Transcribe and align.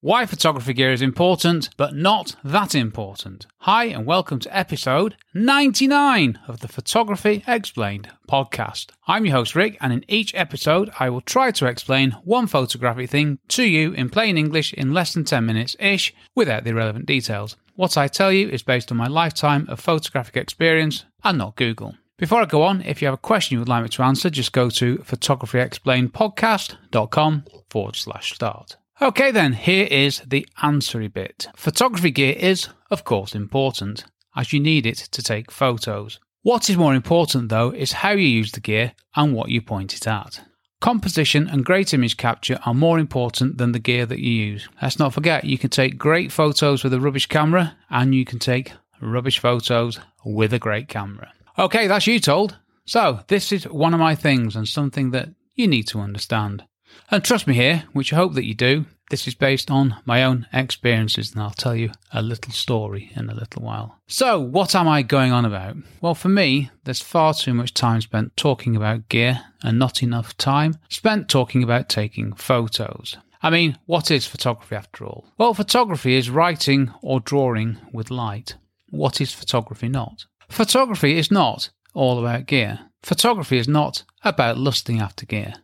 Why 0.00 0.26
photography 0.26 0.74
gear 0.74 0.92
is 0.92 1.02
important, 1.02 1.70
but 1.76 1.92
not 1.92 2.36
that 2.44 2.72
important. 2.72 3.48
Hi, 3.62 3.86
and 3.86 4.06
welcome 4.06 4.38
to 4.38 4.56
episode 4.56 5.16
99 5.34 6.38
of 6.46 6.60
the 6.60 6.68
Photography 6.68 7.42
Explained 7.48 8.08
podcast. 8.30 8.90
I'm 9.08 9.26
your 9.26 9.34
host, 9.34 9.56
Rick, 9.56 9.76
and 9.80 9.92
in 9.92 10.04
each 10.06 10.32
episode, 10.36 10.88
I 11.00 11.10
will 11.10 11.22
try 11.22 11.50
to 11.50 11.66
explain 11.66 12.12
one 12.22 12.46
photographic 12.46 13.10
thing 13.10 13.40
to 13.48 13.64
you 13.64 13.92
in 13.92 14.08
plain 14.08 14.38
English 14.38 14.72
in 14.72 14.94
less 14.94 15.14
than 15.14 15.24
10 15.24 15.44
minutes 15.44 15.74
ish 15.80 16.14
without 16.32 16.62
the 16.62 16.70
irrelevant 16.70 17.06
details. 17.06 17.56
What 17.74 17.96
I 17.96 18.06
tell 18.06 18.30
you 18.30 18.48
is 18.50 18.62
based 18.62 18.92
on 18.92 18.98
my 18.98 19.08
lifetime 19.08 19.66
of 19.68 19.80
photographic 19.80 20.36
experience 20.36 21.06
and 21.24 21.38
not 21.38 21.56
Google. 21.56 21.96
Before 22.18 22.40
I 22.40 22.44
go 22.44 22.62
on, 22.62 22.82
if 22.82 23.02
you 23.02 23.08
have 23.08 23.14
a 23.14 23.18
question 23.18 23.56
you 23.56 23.58
would 23.58 23.68
like 23.68 23.82
me 23.82 23.88
to 23.88 24.02
answer, 24.04 24.30
just 24.30 24.52
go 24.52 24.70
to 24.70 24.98
photographyexplainedpodcast.com 24.98 27.44
forward 27.68 27.96
slash 27.96 28.32
start. 28.32 28.76
Okay, 29.00 29.30
then, 29.30 29.52
here 29.52 29.86
is 29.88 30.22
the 30.26 30.46
answery 30.60 31.06
bit. 31.06 31.46
Photography 31.54 32.10
gear 32.10 32.34
is, 32.36 32.68
of 32.90 33.04
course, 33.04 33.32
important, 33.32 34.04
as 34.34 34.52
you 34.52 34.58
need 34.58 34.86
it 34.86 34.96
to 35.12 35.22
take 35.22 35.52
photos. 35.52 36.18
What 36.42 36.68
is 36.68 36.76
more 36.76 36.94
important, 36.94 37.48
though, 37.48 37.70
is 37.70 37.92
how 37.92 38.10
you 38.10 38.26
use 38.26 38.50
the 38.50 38.60
gear 38.60 38.94
and 39.14 39.34
what 39.34 39.50
you 39.50 39.62
point 39.62 39.94
it 39.94 40.08
at. 40.08 40.40
Composition 40.80 41.48
and 41.48 41.64
great 41.64 41.94
image 41.94 42.16
capture 42.16 42.58
are 42.66 42.74
more 42.74 42.98
important 42.98 43.58
than 43.58 43.70
the 43.70 43.78
gear 43.78 44.04
that 44.04 44.18
you 44.18 44.32
use. 44.32 44.68
Let's 44.82 44.98
not 44.98 45.14
forget, 45.14 45.44
you 45.44 45.58
can 45.58 45.70
take 45.70 45.96
great 45.96 46.32
photos 46.32 46.82
with 46.82 46.92
a 46.92 47.00
rubbish 47.00 47.26
camera, 47.26 47.76
and 47.90 48.14
you 48.14 48.24
can 48.24 48.40
take 48.40 48.72
rubbish 49.00 49.38
photos 49.38 50.00
with 50.24 50.52
a 50.52 50.58
great 50.58 50.88
camera. 50.88 51.32
Okay, 51.56 51.86
that's 51.86 52.08
you 52.08 52.18
told. 52.18 52.58
So, 52.84 53.20
this 53.28 53.52
is 53.52 53.68
one 53.68 53.94
of 53.94 54.00
my 54.00 54.16
things 54.16 54.56
and 54.56 54.66
something 54.66 55.12
that 55.12 55.28
you 55.54 55.68
need 55.68 55.86
to 55.88 56.00
understand. 56.00 56.64
And 57.10 57.24
trust 57.24 57.46
me 57.46 57.54
here, 57.54 57.84
which 57.92 58.12
I 58.12 58.16
hope 58.16 58.34
that 58.34 58.44
you 58.44 58.54
do, 58.54 58.86
this 59.10 59.26
is 59.26 59.34
based 59.34 59.70
on 59.70 59.96
my 60.04 60.22
own 60.22 60.46
experiences, 60.52 61.32
and 61.32 61.42
I'll 61.42 61.50
tell 61.50 61.74
you 61.74 61.92
a 62.12 62.20
little 62.20 62.52
story 62.52 63.10
in 63.16 63.30
a 63.30 63.34
little 63.34 63.62
while. 63.62 63.98
So, 64.06 64.38
what 64.38 64.74
am 64.74 64.86
I 64.86 65.02
going 65.02 65.32
on 65.32 65.46
about? 65.46 65.76
Well, 66.02 66.14
for 66.14 66.28
me, 66.28 66.70
there's 66.84 67.00
far 67.00 67.32
too 67.32 67.54
much 67.54 67.72
time 67.72 68.02
spent 68.02 68.36
talking 68.36 68.76
about 68.76 69.08
gear 69.08 69.40
and 69.62 69.78
not 69.78 70.02
enough 70.02 70.36
time 70.36 70.76
spent 70.90 71.28
talking 71.28 71.62
about 71.62 71.88
taking 71.88 72.34
photos. 72.34 73.16
I 73.42 73.50
mean, 73.50 73.78
what 73.86 74.10
is 74.10 74.26
photography 74.26 74.76
after 74.76 75.06
all? 75.06 75.24
Well, 75.38 75.54
photography 75.54 76.16
is 76.16 76.28
writing 76.28 76.92
or 77.00 77.20
drawing 77.20 77.78
with 77.92 78.10
light. 78.10 78.56
What 78.90 79.20
is 79.20 79.32
photography 79.32 79.88
not? 79.88 80.26
Photography 80.50 81.16
is 81.16 81.30
not 81.30 81.70
all 81.94 82.18
about 82.18 82.46
gear. 82.46 82.80
Photography 83.02 83.58
is 83.58 83.68
not 83.68 84.02
about 84.24 84.58
lusting 84.58 85.00
after 85.00 85.24
gear. 85.24 85.54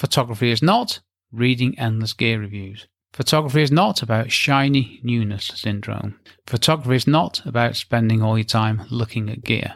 Photography 0.00 0.50
is 0.50 0.62
not 0.62 1.00
reading 1.30 1.78
endless 1.78 2.14
gear 2.14 2.40
reviews. 2.40 2.88
Photography 3.12 3.60
is 3.60 3.70
not 3.70 4.00
about 4.00 4.32
shiny 4.32 4.98
newness 5.02 5.52
syndrome. 5.54 6.18
Photography 6.46 6.96
is 6.96 7.06
not 7.06 7.44
about 7.44 7.76
spending 7.76 8.22
all 8.22 8.38
your 8.38 8.44
time 8.44 8.86
looking 8.88 9.28
at 9.28 9.44
gear. 9.44 9.74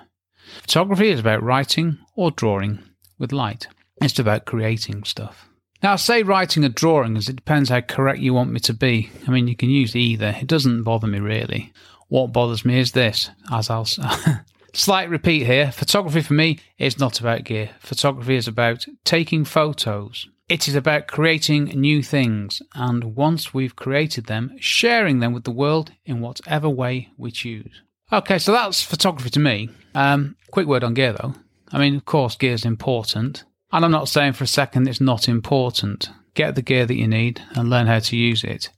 Photography 0.62 1.10
is 1.10 1.20
about 1.20 1.42
writing 1.42 1.98
or 2.16 2.30
drawing 2.30 2.78
with 3.18 3.32
light. 3.32 3.66
It's 4.00 4.18
about 4.18 4.46
creating 4.46 5.04
stuff. 5.04 5.46
Now, 5.82 5.92
I 5.92 5.96
say 5.96 6.22
writing 6.22 6.64
or 6.64 6.70
drawing 6.70 7.18
as 7.18 7.28
it 7.28 7.36
depends 7.36 7.68
how 7.68 7.82
correct 7.82 8.20
you 8.20 8.32
want 8.32 8.50
me 8.50 8.60
to 8.60 8.72
be. 8.72 9.10
I 9.28 9.30
mean, 9.30 9.46
you 9.46 9.54
can 9.54 9.68
use 9.68 9.94
either. 9.94 10.36
It 10.40 10.46
doesn't 10.46 10.84
bother 10.84 11.06
me 11.06 11.20
really. 11.20 11.70
What 12.08 12.32
bothers 12.32 12.64
me 12.64 12.78
is 12.78 12.92
this, 12.92 13.28
as 13.52 13.68
I'll 13.68 13.86
slight 14.74 15.08
repeat 15.08 15.46
here. 15.46 15.72
Photography 15.72 16.20
for 16.20 16.34
me 16.34 16.58
is 16.78 16.98
not 16.98 17.20
about 17.20 17.44
gear. 17.44 17.70
Photography 17.80 18.36
is 18.36 18.48
about 18.48 18.86
taking 19.04 19.44
photos 19.44 20.28
it 20.48 20.68
is 20.68 20.74
about 20.74 21.06
creating 21.06 21.64
new 21.64 22.02
things, 22.02 22.60
and 22.74 23.16
once 23.16 23.54
we've 23.54 23.76
created 23.76 24.26
them, 24.26 24.54
sharing 24.60 25.20
them 25.20 25.32
with 25.32 25.44
the 25.44 25.50
world 25.50 25.92
in 26.04 26.20
whatever 26.20 26.68
way 26.68 27.08
we 27.16 27.30
choose. 27.30 27.82
Okay, 28.12 28.38
so 28.38 28.52
that's 28.52 28.82
photography 28.82 29.30
to 29.30 29.40
me. 29.40 29.70
Um, 29.94 30.36
quick 30.50 30.66
word 30.66 30.84
on 30.84 30.94
gear 30.94 31.14
though. 31.14 31.34
I 31.72 31.78
mean, 31.78 31.96
of 31.96 32.04
course, 32.04 32.36
gear 32.36 32.52
is 32.52 32.66
important, 32.66 33.44
and 33.72 33.84
I'm 33.84 33.90
not 33.90 34.08
saying 34.08 34.34
for 34.34 34.44
a 34.44 34.48
second 34.48 34.86
it's 34.86 35.00
not 35.00 35.28
important. 35.28 36.10
Get 36.34 36.56
the 36.56 36.62
gear 36.62 36.84
that 36.84 36.96
you 36.96 37.08
need 37.08 37.40
and 37.54 37.70
learn 37.70 37.86
how 37.86 38.00
to 38.00 38.16
use 38.16 38.44
it. 38.44 38.68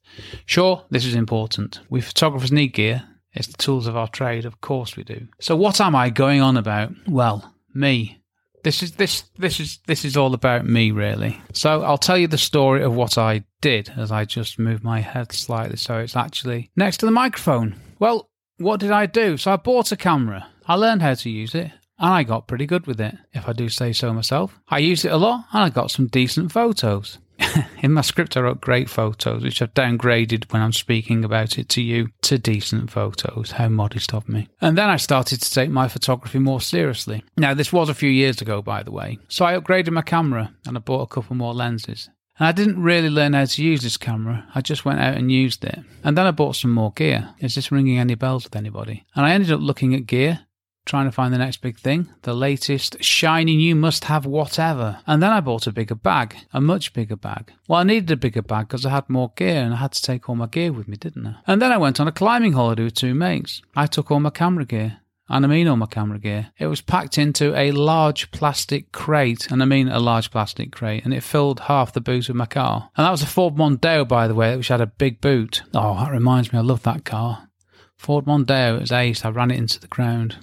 Sure, 0.44 0.84
this 0.90 1.04
is 1.04 1.14
important. 1.14 1.80
We 1.90 2.00
photographers 2.00 2.52
need 2.52 2.74
gear. 2.74 3.02
It's 3.36 3.48
the 3.48 3.56
tools 3.58 3.86
of 3.86 3.96
our 3.96 4.08
trade, 4.08 4.44
of 4.44 4.60
course 4.60 4.96
we 4.96 5.04
do. 5.04 5.28
So, 5.40 5.54
what 5.54 5.80
am 5.80 5.94
I 5.94 6.10
going 6.10 6.40
on 6.40 6.56
about? 6.56 6.92
Well, 7.06 7.54
me. 7.74 8.22
This 8.64 8.82
is 8.82 8.92
this 8.92 9.22
this 9.38 9.60
is 9.60 9.78
this 9.86 10.04
is 10.04 10.16
all 10.16 10.34
about 10.34 10.66
me 10.66 10.90
really. 10.90 11.40
So 11.52 11.82
I'll 11.82 11.98
tell 11.98 12.18
you 12.18 12.26
the 12.26 12.36
story 12.36 12.82
of 12.82 12.96
what 12.96 13.16
I 13.16 13.44
did 13.60 13.92
as 13.96 14.10
I 14.10 14.24
just 14.24 14.58
moved 14.58 14.82
my 14.82 14.98
head 14.98 15.30
slightly 15.30 15.76
so 15.76 15.98
it's 15.98 16.16
actually 16.16 16.72
next 16.74 16.96
to 16.96 17.06
the 17.06 17.12
microphone. 17.12 17.76
Well, 18.00 18.28
what 18.56 18.80
did 18.80 18.90
I 18.90 19.06
do? 19.06 19.36
So 19.36 19.52
I 19.52 19.56
bought 19.56 19.92
a 19.92 19.96
camera. 19.96 20.48
I 20.66 20.74
learned 20.74 21.02
how 21.02 21.14
to 21.14 21.30
use 21.30 21.54
it 21.54 21.70
and 21.98 22.12
I 22.12 22.24
got 22.24 22.48
pretty 22.48 22.66
good 22.66 22.88
with 22.88 23.00
it, 23.00 23.16
if 23.32 23.48
I 23.48 23.52
do 23.52 23.68
say 23.68 23.92
so 23.92 24.12
myself. 24.12 24.58
I 24.68 24.78
used 24.78 25.04
it 25.04 25.12
a 25.12 25.16
lot 25.16 25.46
and 25.52 25.62
I 25.62 25.68
got 25.68 25.92
some 25.92 26.08
decent 26.08 26.50
photos. 26.50 27.18
in 27.82 27.92
my 27.92 28.00
script, 28.00 28.36
I 28.36 28.40
wrote 28.40 28.60
great 28.60 28.88
photos, 28.88 29.42
which 29.42 29.60
I've 29.62 29.74
downgraded 29.74 30.52
when 30.52 30.62
I'm 30.62 30.72
speaking 30.72 31.24
about 31.24 31.58
it 31.58 31.68
to 31.70 31.82
you 31.82 32.08
to 32.22 32.38
decent 32.38 32.90
photos. 32.90 33.52
How 33.52 33.68
modest 33.68 34.14
of 34.14 34.28
me. 34.28 34.48
And 34.60 34.76
then 34.76 34.88
I 34.88 34.96
started 34.96 35.40
to 35.40 35.52
take 35.52 35.70
my 35.70 35.88
photography 35.88 36.38
more 36.38 36.60
seriously. 36.60 37.24
Now, 37.36 37.54
this 37.54 37.72
was 37.72 37.88
a 37.88 37.94
few 37.94 38.10
years 38.10 38.40
ago, 38.40 38.62
by 38.62 38.82
the 38.82 38.90
way. 38.90 39.18
So 39.28 39.44
I 39.44 39.58
upgraded 39.58 39.90
my 39.90 40.02
camera 40.02 40.52
and 40.66 40.76
I 40.76 40.80
bought 40.80 41.02
a 41.02 41.14
couple 41.14 41.36
more 41.36 41.54
lenses. 41.54 42.08
And 42.38 42.46
I 42.46 42.52
didn't 42.52 42.82
really 42.82 43.08
learn 43.08 43.32
how 43.32 43.46
to 43.46 43.64
use 43.64 43.82
this 43.82 43.96
camera. 43.96 44.46
I 44.54 44.60
just 44.60 44.84
went 44.84 45.00
out 45.00 45.16
and 45.16 45.32
used 45.32 45.64
it. 45.64 45.78
And 46.04 46.18
then 46.18 46.26
I 46.26 46.32
bought 46.32 46.56
some 46.56 46.72
more 46.72 46.92
gear. 46.92 47.34
Is 47.38 47.54
this 47.54 47.72
ringing 47.72 47.98
any 47.98 48.14
bells 48.14 48.44
with 48.44 48.56
anybody? 48.56 49.06
And 49.14 49.24
I 49.24 49.32
ended 49.32 49.52
up 49.52 49.60
looking 49.60 49.94
at 49.94 50.06
gear 50.06 50.45
trying 50.86 51.04
to 51.04 51.12
find 51.12 51.34
the 51.34 51.38
next 51.38 51.58
big 51.60 51.78
thing, 51.78 52.08
the 52.22 52.32
latest 52.32 53.02
shiny 53.02 53.56
new 53.56 53.74
must 53.74 54.04
have 54.04 54.24
whatever. 54.24 55.00
And 55.06 55.22
then 55.22 55.32
I 55.32 55.40
bought 55.40 55.66
a 55.66 55.72
bigger 55.72 55.96
bag, 55.96 56.36
a 56.52 56.60
much 56.60 56.94
bigger 56.94 57.16
bag. 57.16 57.52
Well, 57.68 57.80
I 57.80 57.82
needed 57.82 58.10
a 58.10 58.16
bigger 58.16 58.42
bag 58.42 58.68
because 58.68 58.86
I 58.86 58.90
had 58.90 59.10
more 59.10 59.32
gear 59.36 59.62
and 59.62 59.74
I 59.74 59.78
had 59.78 59.92
to 59.92 60.02
take 60.02 60.28
all 60.28 60.36
my 60.36 60.46
gear 60.46 60.72
with 60.72 60.88
me, 60.88 60.96
didn't 60.96 61.26
I? 61.26 61.36
And 61.46 61.60
then 61.60 61.72
I 61.72 61.76
went 61.76 62.00
on 62.00 62.08
a 62.08 62.12
climbing 62.12 62.54
holiday 62.54 62.84
with 62.84 62.94
two 62.94 63.14
mates. 63.14 63.60
I 63.74 63.86
took 63.86 64.10
all 64.10 64.20
my 64.20 64.30
camera 64.30 64.64
gear. 64.64 65.00
And 65.28 65.44
I 65.44 65.48
mean 65.48 65.66
all 65.66 65.76
my 65.76 65.86
camera 65.86 66.20
gear. 66.20 66.52
It 66.56 66.68
was 66.68 66.80
packed 66.80 67.18
into 67.18 67.52
a 67.56 67.72
large 67.72 68.30
plastic 68.30 68.92
crate, 68.92 69.50
and 69.50 69.60
I 69.60 69.66
mean 69.66 69.88
a 69.88 69.98
large 69.98 70.30
plastic 70.30 70.70
crate, 70.70 71.04
and 71.04 71.12
it 71.12 71.24
filled 71.24 71.58
half 71.58 71.92
the 71.92 72.00
boot 72.00 72.28
of 72.28 72.36
my 72.36 72.46
car. 72.46 72.90
And 72.96 73.04
that 73.04 73.10
was 73.10 73.22
a 73.22 73.26
Ford 73.26 73.56
Mondeo, 73.56 74.06
by 74.06 74.28
the 74.28 74.36
way, 74.36 74.56
which 74.56 74.68
had 74.68 74.80
a 74.80 74.86
big 74.86 75.20
boot. 75.20 75.62
Oh, 75.74 75.96
that 75.96 76.12
reminds 76.12 76.52
me, 76.52 76.60
I 76.60 76.62
love 76.62 76.84
that 76.84 77.04
car. 77.04 77.48
Ford 77.96 78.26
Mondeo, 78.26 78.76
it 78.76 78.82
was 78.82 78.92
ace. 78.92 79.24
I 79.24 79.30
ran 79.30 79.50
it 79.50 79.58
into 79.58 79.80
the 79.80 79.88
ground. 79.88 80.36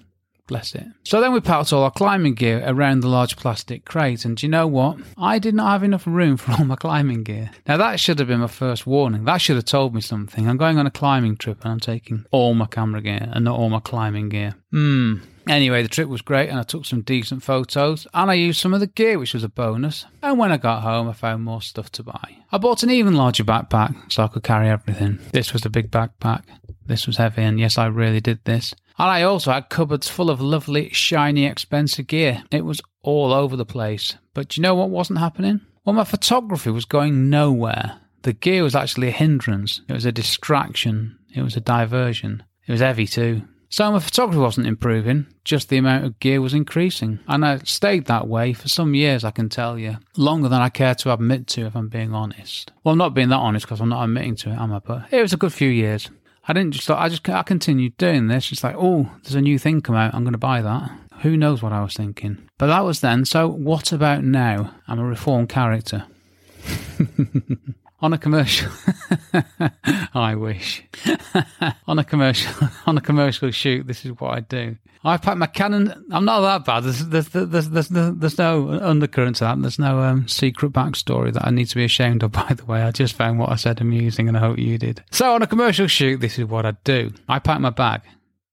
Bless 0.47 0.75
it. 0.75 0.85
So 1.03 1.21
then 1.21 1.31
we 1.31 1.39
packed 1.39 1.71
all 1.71 1.83
our 1.83 1.91
climbing 1.91 2.33
gear 2.33 2.61
around 2.65 2.99
the 2.99 3.07
large 3.07 3.37
plastic 3.37 3.85
crate, 3.85 4.25
and 4.25 4.41
you 4.43 4.49
know 4.49 4.67
what? 4.67 4.97
I 5.17 5.39
did 5.39 5.55
not 5.55 5.71
have 5.71 5.83
enough 5.83 6.05
room 6.05 6.35
for 6.35 6.51
all 6.51 6.65
my 6.65 6.75
climbing 6.75 7.23
gear. 7.23 7.51
Now 7.65 7.77
that 7.77 7.99
should 7.99 8.19
have 8.19 8.27
been 8.27 8.41
my 8.41 8.47
first 8.47 8.85
warning. 8.85 9.23
That 9.23 9.37
should 9.37 9.55
have 9.55 9.65
told 9.65 9.95
me 9.95 10.01
something. 10.01 10.47
I'm 10.47 10.57
going 10.57 10.77
on 10.77 10.85
a 10.85 10.91
climbing 10.91 11.37
trip 11.37 11.63
and 11.63 11.71
I'm 11.71 11.79
taking 11.79 12.25
all 12.31 12.53
my 12.55 12.65
camera 12.65 13.01
gear 13.01 13.29
and 13.31 13.45
not 13.45 13.57
all 13.57 13.69
my 13.69 13.79
climbing 13.79 14.29
gear. 14.29 14.55
Hmm. 14.71 15.19
Anyway, 15.47 15.81
the 15.81 15.89
trip 15.89 16.07
was 16.07 16.21
great 16.21 16.49
and 16.49 16.57
I 16.57 16.63
took 16.63 16.85
some 16.85 17.01
decent 17.01 17.43
photos 17.43 18.07
and 18.13 18.31
I 18.31 18.33
used 18.35 18.61
some 18.61 18.73
of 18.73 18.79
the 18.79 18.87
gear, 18.87 19.19
which 19.19 19.33
was 19.33 19.43
a 19.43 19.49
bonus. 19.49 20.05
And 20.21 20.39
when 20.39 20.51
I 20.51 20.57
got 20.57 20.83
home, 20.83 21.09
I 21.09 21.13
found 21.13 21.43
more 21.43 21.61
stuff 21.61 21.91
to 21.93 22.03
buy. 22.03 22.37
I 22.51 22.57
bought 22.57 22.83
an 22.83 22.89
even 22.89 23.15
larger 23.15 23.43
backpack 23.43 24.11
so 24.11 24.23
I 24.23 24.27
could 24.27 24.43
carry 24.43 24.69
everything. 24.69 25.19
This 25.33 25.51
was 25.51 25.63
the 25.63 25.69
big 25.69 25.91
backpack. 25.91 26.43
This 26.85 27.07
was 27.07 27.17
heavy, 27.17 27.43
and 27.43 27.59
yes, 27.59 27.77
I 27.77 27.85
really 27.85 28.19
did 28.19 28.43
this. 28.43 28.75
And 28.97 29.09
I 29.09 29.23
also 29.23 29.51
had 29.51 29.69
cupboards 29.69 30.07
full 30.07 30.29
of 30.29 30.41
lovely, 30.41 30.89
shiny, 30.89 31.45
expensive 31.45 32.07
gear. 32.07 32.43
It 32.51 32.65
was 32.65 32.81
all 33.01 33.33
over 33.33 33.55
the 33.55 33.65
place. 33.65 34.15
But 34.33 34.49
do 34.49 34.59
you 34.59 34.63
know 34.63 34.75
what 34.75 34.89
wasn't 34.89 35.19
happening? 35.19 35.61
Well, 35.85 35.95
my 35.95 36.03
photography 36.03 36.69
was 36.69 36.85
going 36.85 37.29
nowhere. 37.29 37.99
The 38.21 38.33
gear 38.33 38.63
was 38.63 38.75
actually 38.75 39.09
a 39.09 39.11
hindrance. 39.11 39.81
It 39.87 39.93
was 39.93 40.05
a 40.05 40.11
distraction. 40.11 41.17
It 41.35 41.41
was 41.41 41.57
a 41.57 41.61
diversion. 41.61 42.43
It 42.65 42.71
was 42.71 42.81
heavy 42.81 43.07
too. 43.07 43.41
So 43.73 43.91
my 43.91 43.97
photography 43.97 44.37
wasn't 44.37 44.67
improving, 44.67 45.25
just 45.43 45.69
the 45.69 45.77
amount 45.77 46.05
of 46.05 46.19
gear 46.19 46.39
was 46.41 46.53
increasing. 46.53 47.17
And 47.27 47.43
I 47.43 47.57
stayed 47.63 48.05
that 48.05 48.27
way 48.27 48.53
for 48.53 48.69
some 48.69 48.93
years, 48.93 49.23
I 49.23 49.31
can 49.31 49.49
tell 49.49 49.79
you. 49.79 49.97
Longer 50.15 50.47
than 50.47 50.61
I 50.61 50.69
care 50.69 50.93
to 50.93 51.11
admit 51.11 51.47
to, 51.47 51.65
if 51.65 51.75
I'm 51.75 51.89
being 51.89 52.13
honest. 52.13 52.71
Well, 52.83 52.91
I'm 52.91 52.99
not 52.99 53.15
being 53.15 53.29
that 53.29 53.37
honest 53.37 53.65
because 53.65 53.81
I'm 53.81 53.89
not 53.89 54.03
admitting 54.03 54.35
to 54.35 54.51
it, 54.51 54.59
am 54.59 54.73
I? 54.73 54.77
But 54.77 55.11
it 55.11 55.23
was 55.23 55.33
a 55.33 55.37
good 55.37 55.53
few 55.53 55.69
years. 55.69 56.07
I 56.45 56.53
didn't 56.53 56.73
just, 56.73 56.89
I 56.89 57.07
just, 57.09 57.27
I 57.29 57.43
continued 57.43 57.97
doing 57.97 58.27
this. 58.27 58.51
It's 58.51 58.63
like, 58.63 58.75
oh, 58.77 59.09
there's 59.23 59.35
a 59.35 59.41
new 59.41 59.57
thing 59.57 59.81
come 59.81 59.95
out. 59.95 60.13
I'm 60.13 60.23
going 60.23 60.33
to 60.33 60.37
buy 60.37 60.61
that. 60.61 60.91
Who 61.21 61.37
knows 61.37 61.61
what 61.61 61.71
I 61.71 61.81
was 61.81 61.93
thinking? 61.93 62.49
But 62.57 62.67
that 62.67 62.83
was 62.83 62.99
then. 62.99 63.23
So 63.23 63.47
what 63.47 63.93
about 63.93 64.23
now? 64.23 64.75
I'm 64.87 64.99
a 64.99 65.05
reformed 65.05 65.49
character. 65.49 66.05
on 68.03 68.11
a 68.11 68.17
commercial 68.17 68.69
I 70.13 70.35
wish 70.35 70.83
on 71.87 71.97
a 71.97 72.03
commercial 72.03 72.69
on 72.85 72.97
a 72.97 73.01
commercial 73.01 73.49
shoot 73.51 73.87
this 73.87 74.05
is 74.05 74.11
what 74.19 74.37
I 74.37 74.41
do 74.41 74.75
I 75.05 75.17
pack 75.17 75.35
my 75.35 75.47
Canon. 75.47 76.05
I'm 76.11 76.23
not 76.23 76.39
that 76.39 76.63
bad. 76.63 76.85
There's, 76.85 77.05
there's, 77.07 77.27
there's, 77.27 77.67
there's, 77.67 77.89
there's 77.89 78.37
no 78.37 78.69
undercurrent 78.69 79.35
to 79.35 79.43
that. 79.43 79.61
There's 79.61 79.77
no 79.77 79.99
um, 79.99 80.29
secret 80.29 80.71
backstory 80.71 81.33
that 81.33 81.45
I 81.45 81.49
need 81.49 81.65
to 81.65 81.75
be 81.75 81.83
ashamed 81.83 82.23
of, 82.23 82.31
by 82.31 82.53
the 82.53 82.63
way. 82.63 82.83
I 82.83 82.91
just 82.91 83.13
found 83.13 83.37
what 83.37 83.49
I 83.49 83.57
said 83.57 83.81
amusing 83.81 84.29
and 84.29 84.37
I 84.37 84.39
hope 84.39 84.57
you 84.57 84.77
did. 84.77 85.03
So, 85.11 85.35
on 85.35 85.41
a 85.41 85.47
commercial 85.47 85.87
shoot, 85.87 86.21
this 86.21 86.39
is 86.39 86.45
what 86.45 86.65
I 86.65 86.71
do 86.85 87.11
I 87.27 87.39
pack 87.39 87.59
my 87.59 87.69
bag 87.69 88.01